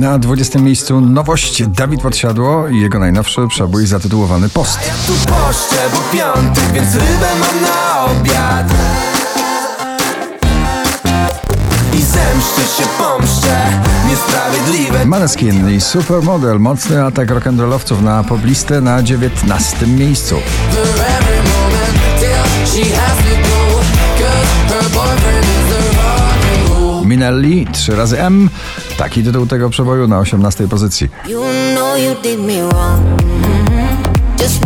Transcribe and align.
Na 0.00 0.18
20 0.18 0.58
miejscu 0.58 1.00
nowość. 1.00 1.66
Dawid 1.66 2.00
Podsiadło 2.02 2.68
i 2.68 2.80
jego 2.80 2.98
najnowszy 2.98 3.40
przebój 3.48 3.86
zatytułowany 3.86 4.48
Post. 4.48 4.78
Ja 4.86 4.94
tu 5.06 5.12
poszczę, 5.12 5.76
bo 5.92 6.18
piątek, 6.18 6.72
więc 6.72 6.94
rybę 6.94 7.28
mam 7.40 7.62
na 7.62 8.04
obiad. 8.04 8.74
I 11.92 12.02
zemszczę 12.02 12.62
się, 12.76 12.88
pomszczę, 12.98 13.56
niesprawiedliwe. 14.08 15.04
Maneskin 15.04 15.70
i 15.70 15.80
Supermodel, 15.80 16.60
mocny 16.60 17.04
atak 17.04 17.28
rock'n'rollowców 17.28 18.02
na 18.02 18.24
poblistę 18.24 18.80
na 18.80 19.02
19 19.02 19.86
miejscu. 19.86 20.36
Minelli, 27.04 27.66
3 27.72 27.96
razy 27.96 28.20
M, 28.20 28.50
taki 28.98 29.24
tytuł 29.24 29.46
tego 29.46 29.70
przeboju 29.70 30.08
na 30.08 30.18
18 30.18 30.68
pozycji. 30.68 31.08
Mhm. 31.24 31.76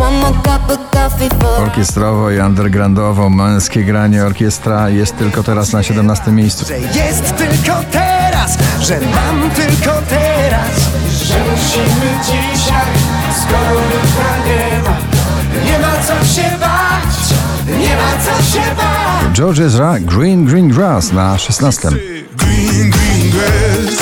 For 0.00 1.62
Orkiestrowo 1.62 2.30
i 2.30 2.38
undergroundowo 2.38 3.30
męskie 3.30 3.84
granie 3.84 4.24
orkiestra 4.24 4.90
jest 4.90 5.16
tylko 5.16 5.42
teraz 5.42 5.72
na 5.72 5.82
17 5.82 6.32
miejscu. 6.32 6.66
Że 6.66 6.78
jest 6.78 7.36
tylko 7.36 7.72
teraz, 7.92 8.58
że 8.80 9.00
mam 9.00 9.50
tylko 9.50 10.02
teraz 10.08 10.76
Że 11.24 11.34
musimy 11.50 12.10
dzisiaj, 12.24 12.86
skoro 13.42 13.80
jutra 13.80 14.36
nie 14.46 14.82
ma 14.82 14.96
Nie 15.64 15.78
ma 15.78 16.02
co 16.02 16.24
się 16.34 16.50
bać, 16.60 17.34
nie 17.78 17.96
ma 17.96 18.12
co 18.24 18.42
się 18.42 18.74
bać 18.76 19.36
George 19.36 19.60
Ezra, 19.60 20.00
Green 20.00 20.44
Green 20.44 20.68
Grass 20.68 21.12
na 21.12 21.38
16. 21.38 21.88
Green, 22.36 22.90
green 22.90 23.30
grass, 23.30 23.99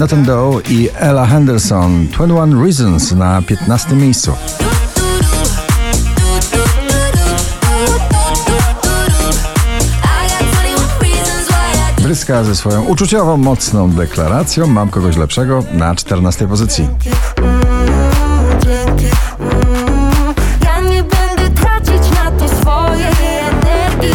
Nathan 0.00 0.24
Doe 0.24 0.60
i 0.68 0.88
Ella 0.98 1.26
Henderson, 1.26 2.06
21 2.06 2.64
Reasons 2.64 3.12
na 3.12 3.42
15 3.42 3.96
miejscu. 3.96 4.30
I 4.30 4.34
got 10.28 10.50
21 10.50 11.00
reasons 11.00 11.48
why 11.48 11.72
I 11.98 12.02
Bryska 12.02 12.44
ze 12.44 12.56
swoją 12.56 12.82
uczuciową, 12.82 13.36
mocną 13.36 13.90
deklaracją 13.90 14.66
Mam 14.66 14.88
kogoś 14.88 15.16
lepszego 15.16 15.64
na 15.72 15.94
14 15.94 16.48
pozycji. 16.48 16.88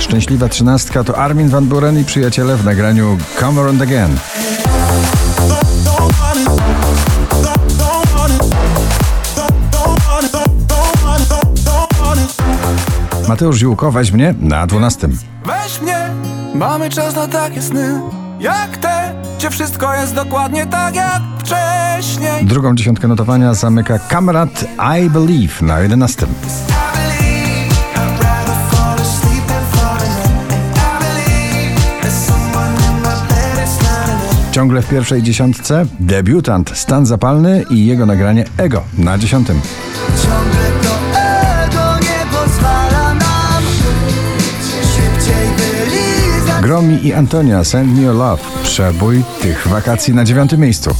Szczęśliwa 0.00 0.48
trzynastka 0.48 1.04
to 1.04 1.18
Armin 1.18 1.48
van 1.48 1.66
Buren 1.66 1.98
i 1.98 2.04
przyjaciele 2.04 2.56
w 2.56 2.64
nagraniu 2.64 3.18
Come 3.40 3.60
Around 3.60 3.82
Again. 3.82 4.16
Mateusz 13.28 13.56
Ziółko, 13.56 13.92
weź 13.92 14.12
mnie 14.12 14.34
na 14.40 14.66
12. 14.66 15.08
Weź 15.46 15.80
mnie, 15.80 16.10
mamy 16.54 16.90
czas 16.90 17.14
na 17.14 17.28
takie 17.28 17.62
sny 17.62 18.00
Jak 18.40 18.76
te, 18.76 19.14
gdzie 19.38 19.50
wszystko 19.50 19.94
jest 19.94 20.14
dokładnie 20.14 20.66
tak 20.66 20.94
jak 20.94 21.22
wcześniej 21.38 22.44
Drugą 22.44 22.74
dziesiątkę 22.74 23.08
notowania 23.08 23.54
zamyka 23.54 23.98
Kamrat 23.98 24.64
I 25.00 25.10
Believe 25.10 25.62
na 25.62 25.80
11. 25.80 26.26
Ciągle 34.58 34.82
w 34.82 34.88
pierwszej 34.88 35.22
dziesiątce 35.22 35.86
debiutant 36.00 36.70
Stan 36.74 37.06
Zapalny 37.06 37.64
i 37.70 37.86
jego 37.86 38.06
nagranie 38.06 38.44
Ego 38.56 38.82
na 38.98 39.18
dziesiątym. 39.18 39.60
Ciągle 40.22 40.60
to 40.82 41.18
ego 41.64 41.98
nie 41.98 42.38
pozwala 42.38 43.14
nam 43.14 43.62
Szybciej 44.62 45.48
wylizać 45.56 46.62
Gromi 46.62 47.06
i 47.06 47.14
Antonia 47.14 47.64
Send 47.64 47.96
Me 47.96 48.02
Your 48.02 48.14
Love. 48.14 48.42
Przebój 48.62 49.22
tych 49.42 49.68
wakacji 49.68 50.14
na 50.14 50.24
dziewiątym 50.24 50.60
miejscu. 50.60 50.90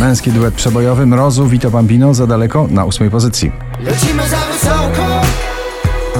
Męski 0.00 0.32
duet 0.32 0.54
przebojowy 0.54 1.06
Mrozu 1.06 1.46
Vito 1.46 1.70
Bambino 1.70 2.14
za 2.14 2.26
daleko 2.26 2.68
na 2.70 2.84
ósmej 2.84 3.10
pozycji. 3.10 3.52
Lecimy 3.80 4.28
za 4.28 4.36
wysoko 4.36 5.20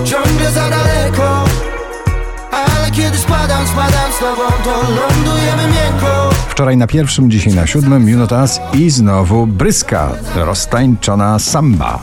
Ciągle 0.04 0.52
za 0.52 0.70
daleko 0.70 1.44
Ale 2.52 2.90
kiedy 2.90 3.18
spadam, 3.18 3.66
spadam 3.66 4.12
z 4.16 4.18
tobą 4.18 4.42
To 4.64 4.70
lądujemy 4.80 5.62
miękko. 5.62 6.30
Wczoraj 6.48 6.76
na 6.76 6.86
pierwszym, 6.86 7.30
dzisiaj 7.30 7.54
na 7.54 7.66
siódmym. 7.66 8.08
Junotas 8.08 8.60
i 8.74 8.90
znowu 8.90 9.46
Bryska, 9.46 10.10
roztańczona 10.34 11.38
samba. 11.38 12.00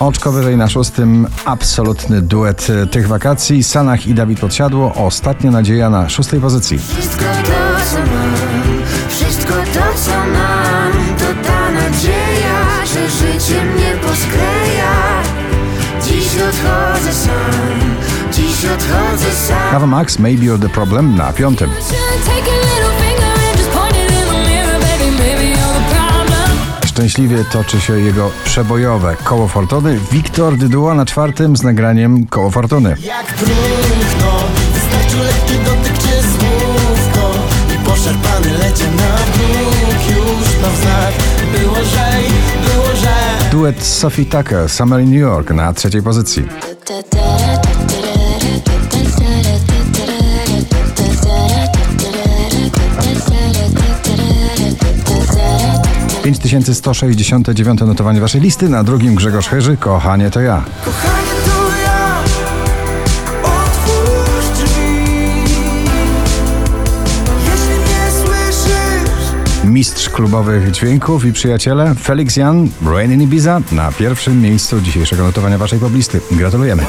Oczko 0.00 0.32
wyżej 0.32 0.56
na 0.56 0.68
szóstym, 0.68 1.26
absolutny 1.44 2.22
duet 2.22 2.66
e, 2.70 2.86
tych 2.86 3.08
wakacji. 3.08 3.62
Sanach 3.62 4.06
i 4.06 4.14
Dawid 4.14 4.40
Podsiadło, 4.40 4.94
ostatnia 4.94 5.50
nadzieja 5.50 5.90
na 5.90 6.08
szóstej 6.08 6.40
pozycji. 6.40 6.78
Wszystko 6.78 7.24
to 7.24 7.80
co 7.90 7.98
mam, 7.98 8.82
wszystko 9.08 9.52
to 9.54 9.98
co 10.04 10.10
mam 10.10 10.92
To 11.18 11.48
ta 11.48 11.70
nadzieja, 11.70 12.86
że 12.94 13.10
życie 13.10 13.64
mnie 13.64 13.92
poskleja 14.02 15.22
Dziś 16.04 16.26
odchodzę 16.34 17.12
sam, 17.12 17.80
dziś 18.32 18.64
odchodzę 18.64 19.32
sam 19.48 19.74
Ava 19.76 19.86
Max, 19.86 20.18
Maybe 20.18 20.44
You're 20.44 20.60
the 20.60 20.68
Problem 20.68 21.16
na 21.16 21.32
piątym. 21.32 21.70
Szczęśliwie 27.00 27.44
toczy 27.44 27.80
się 27.80 28.00
jego 28.00 28.30
przebojowe 28.44 29.16
koło 29.24 29.48
fortuny. 29.48 30.00
Wiktor 30.12 30.56
Dyduła 30.56 30.94
na 30.94 31.06
czwartym 31.06 31.56
z 31.56 31.62
nagraniem 31.62 32.26
Koło 32.26 32.50
Fortuny. 32.50 32.96
Jak 33.04 33.26
Wystarczył 34.74 35.20
lekki 35.20 35.64
dotyk 35.64 35.98
czy 35.98 36.08
słówko 36.08 37.32
I 37.74 37.84
poszarpany 37.84 38.58
lecie 38.58 38.84
na 38.84 39.16
bruk 39.32 40.08
Już 40.08 40.62
na 40.62 40.76
znak 40.76 41.14
Było 41.58 41.74
żej, 41.74 42.24
było 42.66 42.96
że 42.96 43.50
Duet 43.50 43.82
Sophie 43.82 44.24
Tucker, 44.24 44.68
Summer 44.68 45.00
in 45.00 45.10
New 45.10 45.20
York 45.20 45.50
na 45.50 45.72
trzeciej 45.72 46.02
pozycji. 46.02 46.44
5169 56.38 57.80
notowanie 57.80 58.20
waszej 58.20 58.40
listy, 58.40 58.68
na 58.68 58.84
drugim 58.84 59.14
Grzegorz 59.14 59.48
Chyży, 59.48 59.76
Kochanie 59.76 60.30
to 60.30 60.40
ja. 60.40 60.64
Kochanie 60.84 61.30
to 61.46 61.76
ja 61.82 62.22
Otwórz 63.42 64.58
drzwi 64.58 65.04
Jeśli 67.44 67.74
mnie 67.74 68.10
słyszysz 68.20 69.64
Mistrz 69.64 70.08
klubowych 70.08 70.70
dźwięków 70.70 71.24
i 71.24 71.32
przyjaciele 71.32 71.94
Felix 71.94 72.36
Jan, 72.36 72.68
Rain 72.86 73.12
in 73.12 73.22
Ibiza 73.22 73.60
na 73.72 73.92
pierwszym 73.92 74.42
miejscu 74.42 74.80
dzisiejszego 74.80 75.22
notowania 75.22 75.58
waszej 75.58 75.78
poblisty. 75.78 76.20
Gratulujemy. 76.30 76.86